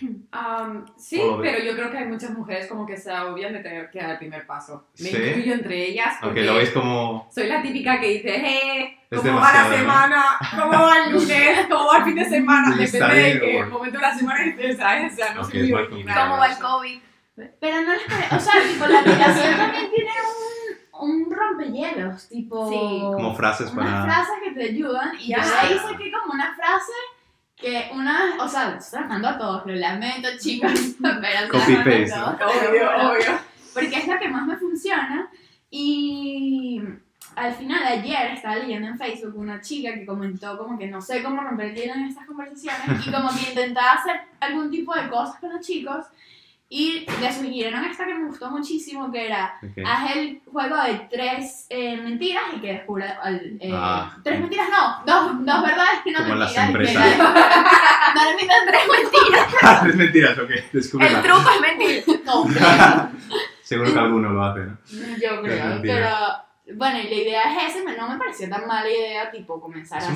[0.32, 1.52] Am, sí, ¿Cómo lo ves?
[1.52, 4.10] pero yo creo que hay muchas mujeres como que se agobian de tener que dar
[4.10, 4.88] el primer paso.
[4.98, 5.16] Me ¿Sí?
[5.16, 7.28] incluyo entre ellas Aunque porque lo veis como...
[7.32, 9.76] soy la típica que dice, eh, Es ¿cómo va la demasiado, ¿no?
[9.78, 10.24] semana?
[10.58, 11.66] ¿Cómo va el lunes?
[11.68, 12.76] ¿Cómo va el fin de semana?
[12.76, 13.70] Depende de bueno.
[13.70, 15.12] momento de la semana estés, ¿sabes?
[15.12, 16.28] O sea, no Ok, soy es muy original.
[16.28, 16.98] ¿Cómo va el COVID?
[17.60, 20.10] Pero no les o sea, tipo, la aplicación también tiene
[20.92, 22.68] un, un rompehielos, tipo...
[22.68, 23.00] Sí.
[23.00, 24.02] Como frases unas para...
[24.04, 25.38] frases que te ayudan y Ya.
[25.38, 26.92] ahí saqué como una frase
[27.60, 32.10] que una, o sea, estoy trabajando a todos, lo lamento chicos, pero Copy a paste,
[32.10, 32.70] todos, ¿no?
[32.70, 33.38] Obvio, obvio.
[33.74, 35.28] porque es la que más me funciona
[35.70, 36.80] y
[37.36, 41.22] al final ayer estaba leyendo en Facebook una chica que comentó como que no sé
[41.22, 45.08] cómo romper el hielo en estas conversaciones y como que intentaba hacer algún tipo de
[45.08, 46.06] cosas con los chicos
[46.72, 49.84] y le sugirieron esta que me gustó muchísimo que era Ok.
[49.84, 53.18] haz el juego de tres eh, mentiras y que descubra
[53.60, 54.16] eh, Ah.
[54.22, 57.18] tres mentiras no dos, dos verdades y una Como en las mentira y empresas.
[58.14, 60.50] no le mientan tres mentiras es mentiras, ok.
[60.72, 62.04] Descubre El truco es mentir.
[62.24, 62.44] no
[63.62, 64.76] Seguro que alguno lo hace, ¿no?
[65.20, 66.16] yo Tres creo pero
[66.76, 70.10] bueno y la idea es esa no me pareció tan mala idea tipo comenzar así.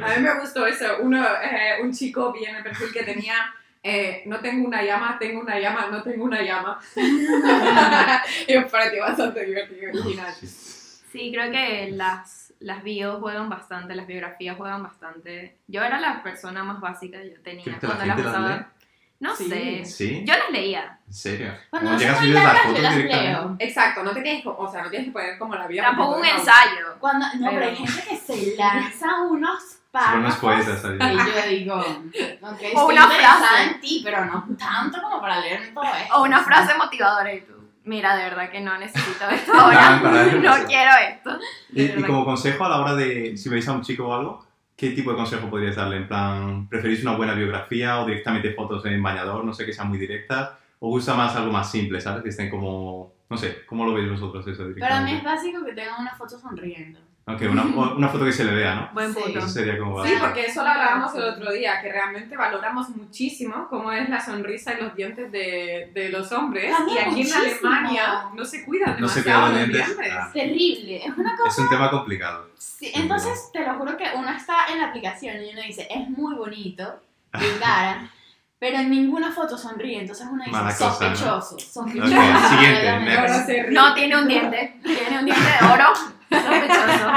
[0.00, 0.84] A mí me gustó eso.
[1.00, 3.34] Uno, eh, un chico vi en el perfil que tenía,
[3.82, 6.78] eh, no tengo una llama, tengo una llama, no tengo una llama.
[8.46, 10.34] y me pareció bastante divertido y original.
[10.34, 11.30] Sí.
[11.32, 15.56] Creo que las, las bios juegan bastante, las biografías juegan bastante.
[15.66, 18.72] Yo era la persona más básica que yo tenía ¿Crees que la cuando las usaba.
[19.20, 19.48] No Sí.
[19.48, 19.84] sé.
[19.84, 20.22] ¿Sí?
[20.24, 21.00] Yo las leía.
[21.06, 21.52] ¿En serio?
[21.70, 23.32] cuando ¿Cómo no son llegas ves las largas yo fotos las directamente?
[23.32, 25.82] leo Exacto, no te tienes, que- o sea, no tienes que poner como la vida.
[25.82, 26.96] Tampoco un ensayo.
[27.00, 32.60] cuando no pero hay gente que se lanza unos Son poetas y yo digo ok
[32.62, 33.62] estoy una frase.
[33.64, 37.40] en ti pero no tanto como para leerme todo esto O una frase motivadora y
[37.40, 37.54] tú.
[37.84, 40.26] Mira, de verdad que no necesito esto Ah, ahora.
[40.34, 41.38] No quiero esto.
[41.72, 44.46] Y, y como consejo a la hora de, si veis a un chico o algo,
[44.76, 45.96] ¿qué tipo de consejo podríais darle?
[45.96, 49.42] En plan, ¿preferís una buena biografía o directamente fotos en bañador?
[49.42, 50.50] No sé, que sean muy directas.
[50.80, 52.22] ¿O gusta más algo más simple, ¿sabes?
[52.22, 53.14] Que estén como...
[53.30, 56.38] No sé, ¿cómo lo veis vosotros eso Para mí es básico que tengan una foto
[56.38, 57.00] sonriendo.
[57.30, 58.88] Ok, una, una foto que se le vea, ¿no?
[58.94, 59.38] Buen punto.
[59.38, 60.04] Eso sería como...
[60.04, 64.18] Sí, porque eso lo hablábamos el otro día, que realmente valoramos muchísimo cómo es la
[64.20, 66.74] sonrisa y los dientes de, de los hombres.
[66.74, 67.42] Cambia y aquí muchísimo.
[67.44, 69.96] en Alemania no se cuidan No se demasiado cuidan los los dientes.
[69.98, 70.18] dientes.
[70.18, 70.30] Ah.
[70.32, 70.96] Terrible.
[71.06, 71.48] Es una cosa.
[71.50, 72.48] Es un tema complicado.
[72.56, 76.08] Sí, entonces te lo juro que uno está en la aplicación y uno dice, es
[76.10, 77.00] muy bonito,
[77.60, 78.10] cara,
[78.58, 80.00] pero en ninguna foto sonríe.
[80.00, 80.72] Entonces uno dice, cosa, ¿no?
[80.72, 82.16] sospechoso, sospechoso.
[82.16, 83.70] Ok, siguiente, se.
[83.70, 84.78] No tiene un diente.
[84.82, 85.84] Tiene un diente de oro.
[86.30, 87.10] Sospechoso.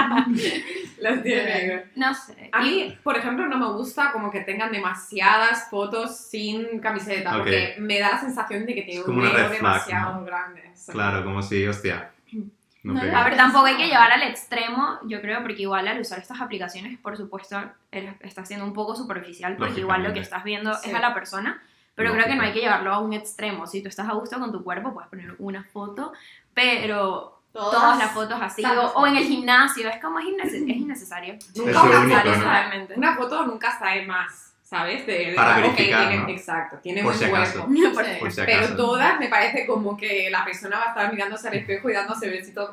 [1.01, 1.85] Las tiene.
[1.95, 2.49] No sé.
[2.51, 7.37] A mí, por ejemplo, no me gusta como que tengan demasiadas fotos sin camiseta, Ok.
[7.39, 10.71] porque me da la sensación de que tiene un flag, demasiado grande.
[10.75, 10.91] Sí.
[10.91, 12.11] Claro, como si, hostia...
[12.83, 13.15] No No.
[13.15, 16.41] A ver, tampoco hay que llevar al extremo, yo creo, porque igual al usar estas
[16.41, 20.89] aplicaciones, por supuesto, está siendo un poco superficial, porque igual lo que estás viendo Sí.
[20.89, 21.61] es a la persona,
[21.93, 23.67] pero creo que no hay que llevarlo a un extremo.
[23.67, 26.11] Si tú estás a gusto con tu cuerpo, puedes poner una foto,
[26.55, 30.77] pero todas las fotos así, o, o en el gimnasio, es como es, innece- es
[30.77, 31.33] innecesario.
[31.55, 32.43] Nunca Es único, foto, ¿no?
[32.43, 32.93] realmente.
[32.95, 35.05] Una foto nunca sabe más, ¿sabes?
[35.05, 36.29] De, de- Para verificar, tiene- ¿no?
[36.29, 37.65] Exacto, tiene Por buen si acaso.
[37.65, 38.11] Por- Sí.
[38.19, 38.75] Por si Pero acaso.
[38.77, 42.29] todas me parece como que la persona va a estar mirándose al espejo y dándose
[42.29, 42.69] besitos.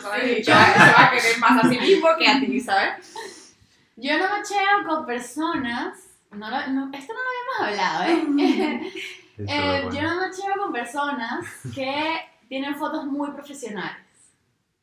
[0.00, 0.22] ¿sabes?
[0.24, 0.40] Sí.
[0.40, 0.62] Y se va,
[1.06, 3.54] a querer más a sí mismo que a ti, ¿sabes?
[3.96, 5.98] Yo no macheo con personas,
[6.30, 8.92] no lo- no- esto no lo habíamos hablado, ¿eh?
[9.38, 9.92] Eso, Eh, bueno.
[9.94, 13.96] Yo no macheo con personas que tienen fotos muy profesionales.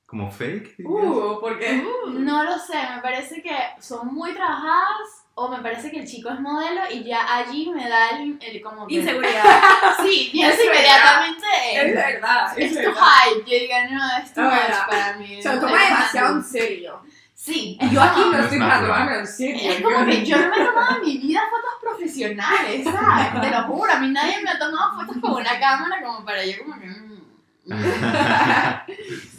[0.09, 0.75] ¿Como fake?
[0.83, 1.83] Uh, porque.
[2.07, 6.29] No lo sé, me parece que son muy trabajadas o me parece que el chico
[6.31, 8.95] es modelo y ya allí me da el, el como que...
[8.95, 9.43] Inseguridad.
[10.03, 12.57] Sí, pienso inmediatamente Es verdad.
[12.57, 13.39] es Es tu hype.
[13.45, 14.87] Yo digo, no, es much verdad.
[14.89, 15.41] para mí.
[15.41, 17.01] Se lo toma demasiado en serio.
[17.35, 19.71] Sí, Y yo aquí no No es estoy tomarme en serio.
[19.71, 23.41] Es como que yo no me he tomado en mi vida fotos profesionales, ¿sabes?
[23.41, 26.43] Te lo juro, a mí nadie me ha tomado fotos con una cámara como para
[26.43, 26.89] yo como que...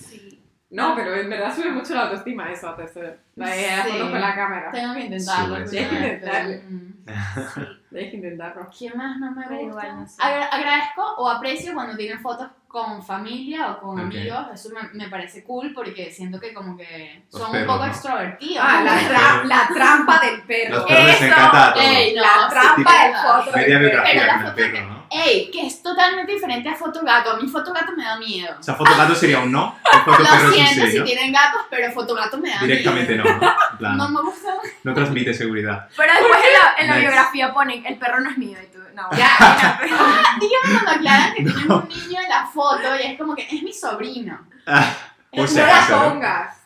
[0.70, 0.76] mm, mm.
[0.76, 3.92] No, pero en verdad sube mucho la autoestima eso, hacerse la de las Sí.
[3.92, 4.70] fotos con la cámara.
[4.70, 5.56] Tengo que intentarlo.
[5.56, 6.56] Hay que intentarlo.
[6.68, 6.90] mm.
[7.90, 8.68] Tienes que intentarlo.
[8.76, 9.62] ¿Quién más no me gusta?
[9.62, 10.22] igual no sé.
[10.22, 14.46] Agra- agradezco o aprecio cuando tienen fotos con familia o con amigos.
[14.54, 17.86] Eso me, me parece cool porque siento que como que son un poco ¿no?
[17.86, 18.64] extrovertidos.
[18.64, 20.76] Ah, la, tra- la trampa del perro.
[20.76, 21.24] Los perros les Eso.
[21.24, 21.86] encanta a todos.
[21.86, 24.02] Ey, no, la sí, trampa del sí, foto Media del perro.
[24.04, 24.99] biografía Pero la con el foto perro, ¿no?
[25.12, 27.32] Ey, que es totalmente diferente a foto gato.
[27.32, 28.54] A mí foto gato me da miedo.
[28.58, 31.04] O sea, foto gato sería un no, Lo es un siento sí, si ¿no?
[31.04, 33.24] tienen gatos, pero foto gato me da Directamente miedo.
[33.24, 33.54] no, ¿no?
[33.78, 34.50] Plan, No me gusta.
[34.84, 35.88] no transmite seguridad.
[35.96, 37.08] Pero después en la, en la Next.
[37.08, 39.08] biografía ponen, el perro no es mío, y tú, no.
[39.16, 39.80] Ya,
[40.40, 43.62] Dígame cuando aclaran que tienen un niño en la foto y es como que es
[43.62, 44.46] mi sobrino.
[44.66, 44.92] Ah,
[45.32, 46.10] por si no una- la acaso,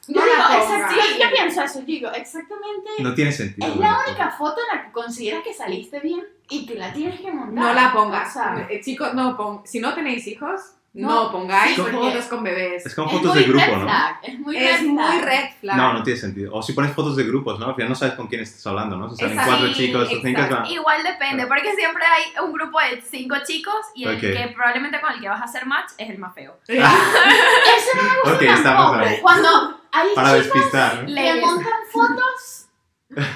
[0.09, 0.21] ¿no?
[0.21, 0.71] no Yo la digo, pongas.
[0.81, 2.91] exacto, yo, yo pienso eso, yo digo, exactamente.
[3.01, 3.67] No tiene sentido.
[3.73, 7.21] es la única foto en la que consideras que saliste bien y que la tienes
[7.21, 7.55] que montar.
[7.65, 8.37] No la pongas.
[8.69, 10.61] Eh, Chicos, no pon- si no tenéis hijos,
[10.93, 12.87] no, No, pongáis sí, porque- fotos con bebés.
[12.87, 13.83] Es como es fotos muy de grupo, red ¿no?
[13.83, 15.25] flag, es muy Es red muy flag.
[15.25, 15.77] red flag.
[15.77, 16.55] No, no tiene sentido.
[16.55, 17.67] O si pones fotos de grupos, ¿no?
[17.67, 19.11] Al final no sabes con quién estás hablando, ¿no?
[19.11, 19.57] Si salen Exacto.
[19.59, 20.41] cuatro chicos o cinco,
[20.71, 25.13] Igual depende, porque siempre hay un grupo de cinco chicos y el que probablemente con
[25.15, 26.57] el que vas a hacer match es el más feo.
[26.69, 28.63] Eso no me gusta Ok, estamos
[28.93, 29.05] tampoco.
[29.09, 29.19] ahí.
[29.21, 31.07] Cuando hay Para chicos despistar, ¿no?
[31.07, 31.45] que Leyes.
[31.47, 32.61] montan fotos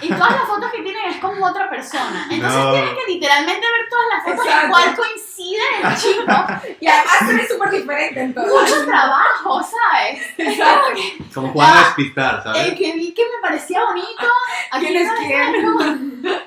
[0.01, 2.27] y todas las fotos que tienen es como otra persona.
[2.31, 2.73] Entonces No.
[2.73, 4.71] tienes que literalmente ver todas las fotos en Exacto.
[4.71, 6.77] cuál coincide el chico.
[6.81, 8.47] Y además eres súper diferente en todo.
[8.61, 10.23] Mucho trabajo, ¿sabes?
[11.33, 12.67] Como jugando a Ah, despistar, ¿sabes?
[12.67, 14.27] El que vi que me parecía bonito.
[14.73, 15.63] aquí ¿Quién es no quién?
[15.63, 16.39] como-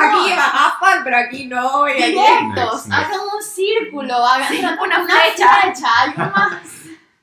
[0.00, 1.86] Aquí lleva gafas, pero aquí no.
[1.88, 1.92] Y.
[1.92, 2.92] Directos, Next, next.
[2.92, 5.48] hagan un círculo, hagan Sí, una, una una flecha.
[5.60, 6.52] flecha, algo más.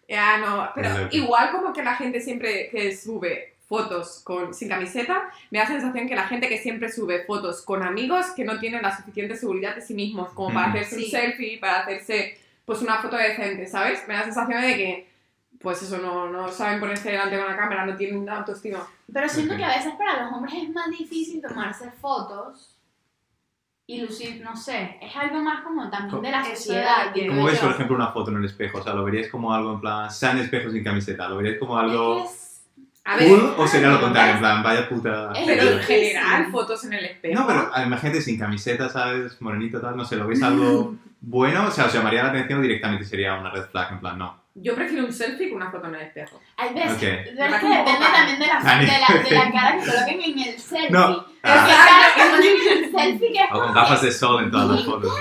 [0.08, 5.30] Ya, no, pero igual como que la gente siempre que sube fotos con, sin camiseta,
[5.50, 8.60] me da la sensación que la gente que siempre sube fotos con amigos que no
[8.60, 10.70] tienen la suficiente seguridad de sí mismos como para Mm.
[10.72, 11.06] hacerse Sí.
[11.06, 14.08] un selfie, para hacerse pues una foto decente, ¿sabes?
[14.08, 15.15] Me da la sensación de que
[15.62, 18.88] pues eso, no, no saben ponerse delante de una cámara, no tienen autoestima.
[19.12, 22.75] Pero siento que a veces para los hombres es más difícil tomarse fotos
[23.88, 27.13] y lucir, no sé, es algo más como también de la sociedad.
[27.13, 27.62] digo ¿Cómo ves, yo.
[27.67, 28.80] por ejemplo, una foto en el espejo?
[28.80, 31.28] O sea, ¿lo veríais como algo en plan, sean espejos sin camiseta?
[31.30, 32.41] ¿Lo veríais como algo Es que es-
[33.08, 34.34] A ver, cool o sería lo es- contrario?
[34.34, 35.32] En plan, vaya puta...
[35.34, 37.39] es pero en general fotos en el espejo.
[37.39, 39.39] No, pero imagínate sin camiseta, ¿sabes?
[39.41, 41.67] Morenito, tal, no sé, ¿lo veis algo bueno?
[41.67, 43.91] O sea, ¿os llamaría la atención o directamente sería una red flag?
[43.91, 44.44] En plan, no.
[44.58, 46.41] Yo prefiero un selfie que una foto en el espejo.
[46.56, 47.00] Hay veces, Ok.
[47.38, 50.39] pero es que depende también de la, de, la, de la cara que coloquen en
[50.39, 50.89] el selfie.
[50.91, 51.08] No.
[51.18, 54.06] Porque Ah, cara que ponen en el selfie que es o con como gafas que
[54.08, 55.13] de sol en todas las fotos.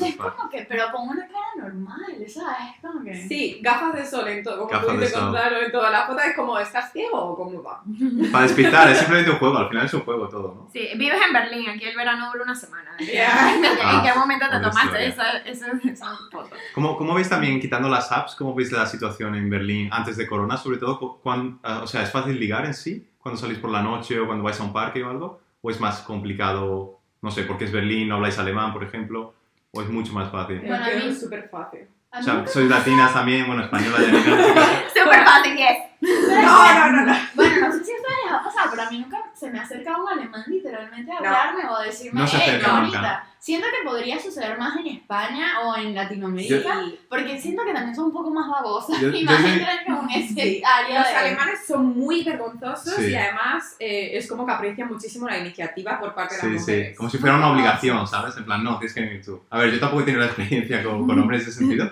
[0.00, 2.56] es como que, pero con una cara normal, ¿sabes?
[2.74, 3.14] Es como que...
[3.28, 4.96] Sí, gafas de sol en todo, como sol.
[4.98, 7.82] Gonzalo, en todas las fotos es como, ¿estás ciego o cómo va?
[8.32, 10.68] Para despistar, es simplemente un juego, al final es un juego todo, ¿no?
[10.72, 12.90] Sí, vives en Berlín, aquí el verano dura una semana.
[12.98, 13.54] Ya.
[13.54, 16.50] ¿En Ah, qué momento te tomaste esa, esa, esa foto?
[16.74, 20.26] ¿Cómo, ¿Cómo veis también, quitando las apps, cómo veis la situación en Berlín antes de
[20.26, 20.56] Corona?
[20.56, 23.06] Sobre todo, cu- cuan- ah, o sea, ¿es fácil ligar en sí?
[23.18, 25.40] Cuando salís por la noche o cuando vais a un parque o algo?
[25.62, 29.34] ¿O es más complicado, no sé, porque es Berlín, no habláis alemán, por ejemplo?
[29.72, 30.60] ¿O es mucho más fácil?
[30.60, 31.80] Bueno, a mí- que es súper fácil.
[32.12, 34.82] O sea, sois latinas también, bueno, española ya ni nada.
[34.88, 35.78] Súper fácil, yes.
[36.42, 37.14] No, no, no, no.
[37.34, 39.96] Bueno, no sé si ustedes les ha pasado, pero a mí nunca se me acerca
[39.96, 42.80] un alemán literalmente a hablarme o a decirme, No se "Hey, acerca qué nunca.
[42.98, 43.26] bonita".
[43.38, 48.06] Siento que podría suceder más en España o en Latinoamérica, porque siento que también son
[48.06, 51.08] un poco más babosas Yo- y yo más entran como en ese Sí, área Los
[51.08, 51.14] de...
[51.16, 53.06] alemanes son muy vergonzosos Sí.
[53.10, 56.64] y además eh, es como que aprecian muchísimo la iniciativa por parte de Sí, las
[56.66, 56.96] sí, mujeres.
[56.98, 58.36] como si fuera una obligación, ¿sabes?
[58.36, 59.42] En plan, no, tienes que venir tú.
[59.48, 61.90] A ver, yo tampoco he tenido la experiencia con, con hombres en ese sentido,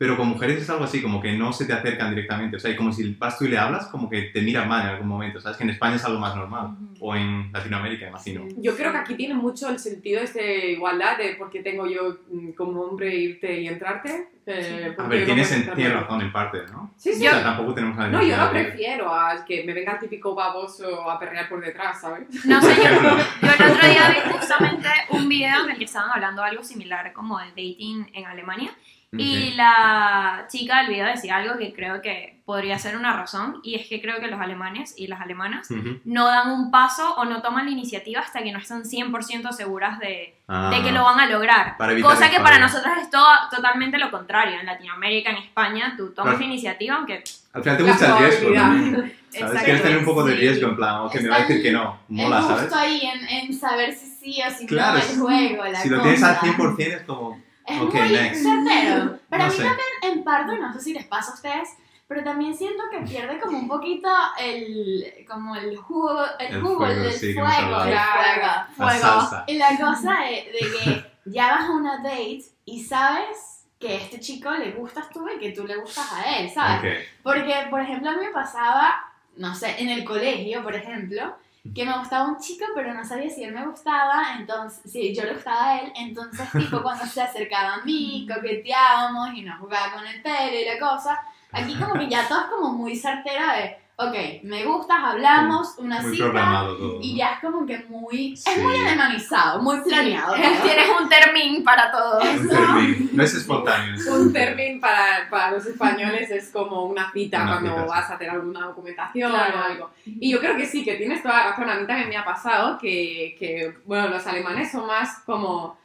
[0.00, 2.56] pero con mujeres es algo así, como que no se te acercan directamente.
[2.56, 4.80] O sea, y como si vas tú y le hablas, como que te miran mal
[4.84, 5.58] en algún momento, ¿sabes?
[5.58, 8.44] Que en España es algo más normal, o en Latinoamérica, imagino.
[8.56, 11.86] Yo creo que aquí tiene mucho el sentido ese de igualdad de por qué tengo
[11.86, 14.28] yo mm, como hombre irte y entrarte.
[14.46, 16.94] eh, A ver, yo tienes, en- tienes razón en parte, ¿no?
[16.96, 17.26] Sí, sí.
[17.26, 20.34] O sea, tampoco tenemos la No, yo no prefiero a que me venga el típico
[20.34, 22.22] baboso a perrear por detrás, ¿sabes?
[22.46, 22.82] No sé, yo,
[23.42, 27.12] yo el otro día vi justamente un video en el que estaban hablando algo similar
[27.12, 28.70] como de dating en Alemania.
[29.12, 29.56] Y Ok.
[29.56, 33.88] la chica del video decía algo que creo que podría ser una razón, y es
[33.88, 35.98] que creo que los alemanes y las alemanas Ujú.
[36.04, 39.98] no dan un paso o no toman la iniciativa hasta que no están 100% seguras
[39.98, 40.70] de, Ah.
[40.72, 41.76] de que lo van a lograr.
[42.02, 44.60] Cosa que para nosotros es todo, totalmente lo contrario.
[44.60, 46.38] En Latinoamérica, en España, tú tomas Claro.
[46.40, 47.24] la iniciativa, aunque...
[47.52, 49.12] Al final te gusta el riesgo también.
[49.30, 49.62] ¿Sabes?
[49.62, 51.98] Quieres tener un poco de riesgo, en plan, ok, me va a decir que no.
[52.08, 52.62] Mola, ¿sabes?
[52.62, 55.80] gusto ahí en, en saber si sí o si Claro, no es- el juego, la
[55.80, 56.52] Si lo tienes al cosa.
[56.52, 57.49] 100% es como...
[57.70, 58.42] Es Ok, muy next.
[58.42, 59.18] certero.
[59.30, 59.62] Pero No mí sé.
[59.62, 61.68] también, en parte, no sé si les pasa a ustedes,
[62.08, 66.78] pero también siento que pierde como un poquito el, como el jugo, el, El jugo
[66.78, 67.90] fuego, del sí, fuego, el fuego.
[67.90, 69.44] La Fuego.
[69.46, 73.96] Y la cosa de, de que ya vas a una date y sabes que a
[74.00, 76.78] este chico le gustas tú y que tú le gustas a él, ¿sabes?
[77.02, 77.08] Ok.
[77.22, 79.04] Porque, por ejemplo, a mí me pasaba,
[79.36, 81.34] no sé, en el colegio, por ejemplo,
[81.74, 85.24] que me gustaba un chico, pero no sabía si él me gustaba, entonces, si yo
[85.24, 89.92] le gustaba a él, entonces, tipo, cuando se acercaba a mí, coqueteábamos y nos jugaba
[89.94, 91.20] con el pelo y la cosa,
[91.52, 96.00] aquí como que ya todo es como muy certera de, ok, me gustas, hablamos, una
[96.00, 96.98] Muy cita, programado todo.
[97.02, 98.50] y ya es como que muy, Sí.
[98.50, 100.34] es muy alemanizado, muy planeado.
[100.34, 102.20] Tienes un termín para todo.
[102.20, 103.10] Un termín.
[103.12, 103.94] No es espontáneo.
[103.94, 107.88] es- Un término para, para los españoles es como una cita Una cuando cita, sí.
[107.88, 109.58] vas a hacer alguna documentación Claro.
[109.58, 109.90] o algo.
[110.06, 111.68] Y yo creo que sí, que tienes toda la razón.
[111.70, 115.78] A mí también me ha pasado que, que bueno, los alemanes son más como...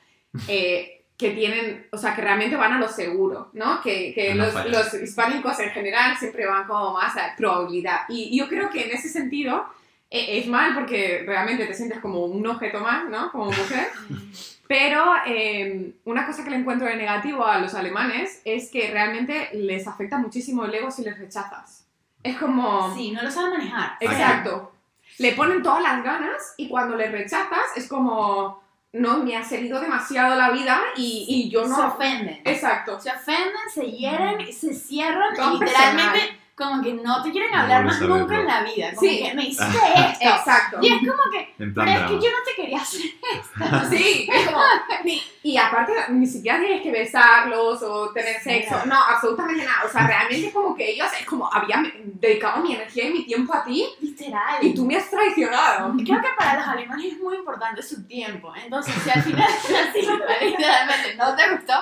[0.48, 3.82] eh, que tienen, o sea, que realmente van a lo seguro, ¿no?
[3.82, 8.02] Que, que los, los hispánicos en general siempre van como más a probabilidad.
[8.10, 9.66] Y yo creo que en ese sentido
[10.10, 13.32] eh, es mal porque realmente te sientes como un objeto más, ¿no?
[13.32, 13.88] Como mujer.
[14.68, 19.50] Pero eh, una cosa que le encuentro de negativo a los alemanes es que realmente
[19.54, 21.86] les afecta muchísimo el ego si les rechazas.
[22.24, 22.94] Es como...
[22.96, 23.98] Sí, no lo saben manejar.
[24.00, 24.72] Exacto.
[25.20, 28.64] Le ponen todas las ganas y cuando le rechazas es como,
[28.96, 31.88] no, me has herido demasiado la vida y, y yo Se no...
[31.88, 32.42] ofenden.
[32.46, 33.00] Exacto.
[33.00, 38.00] Se ofenden, se hieren, se cierran literalmente como que no te quieren No hablar vuelves
[38.02, 38.40] más nunca verlo.
[38.40, 38.94] en la vida.
[38.96, 39.24] Como Sí.
[39.24, 40.20] que me hiciste esto.
[40.22, 40.78] Exacto.
[40.82, 42.22] Y es como que, En plan pero es que drama.
[42.24, 43.02] yo no te quería hacer
[43.36, 43.90] esto.
[43.90, 44.60] Sí, es como,
[45.04, 49.90] ni- y aparte ni siquiera tienes que besarlos o tener sexo, no, absolutamente nada, o
[49.90, 53.64] sea, realmente como que ellos, es como, había dedicado mi energía y mi tiempo a
[53.64, 54.58] ti Literal.
[54.66, 55.94] y tú me has traicionado.
[56.06, 58.54] Creo que para los alemanes es muy importante su tiempo.
[58.56, 61.74] Entonces, si al final cita literalmente no te gustó,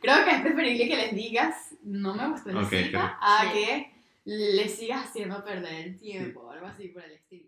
[0.00, 3.16] creo que es preferible que les digas, no me gustó la Ok, cita, claro.
[3.20, 3.48] a Sí.
[3.52, 3.91] que
[4.24, 7.46] les sigas haciendo perder el tiempo algo así por el estilo.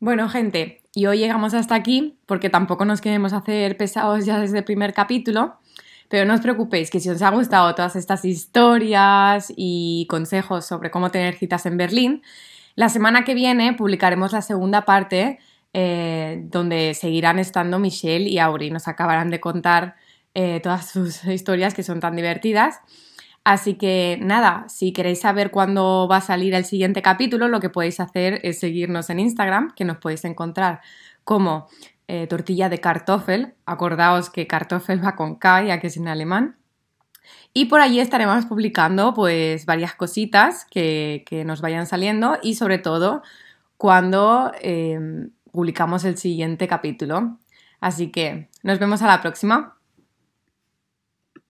[0.00, 4.58] Bueno, gente, y hoy llegamos hasta aquí porque tampoco nos queremos hacer pesados ya desde
[4.58, 5.56] el primer capítulo,
[6.08, 10.90] pero no os preocupéis que si os ha gustado todas estas historias y consejos sobre
[10.90, 12.22] cómo tener citas en Berlín,
[12.74, 15.38] la semana que viene publicaremos la segunda parte
[15.72, 18.70] eh, donde seguirán estando Michelle y Auri.
[18.70, 19.96] Nos acabarán de contar
[20.34, 22.80] eh, todas sus historias que son tan divertidas.
[23.44, 27.68] Así que nada, si queréis saber cuándo va a salir el siguiente capítulo, lo que
[27.68, 30.80] podéis hacer es seguirnos en Instagram, que nos podéis encontrar
[31.24, 31.68] como
[32.08, 33.54] eh, tortilla de kartoffel.
[33.66, 36.56] Acordaos que kartoffel va con K, ya que es en alemán.
[37.52, 43.22] Y por allí estaremos publicando pues varias cositas que, nos vayan saliendo y sobre todo
[43.76, 44.98] cuando eh,
[45.52, 47.38] publicamos el siguiente capítulo.
[47.80, 49.76] Así que nos vemos a la próxima.